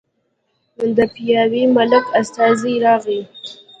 [0.95, 3.21] د پاياوي ملک استازی راغی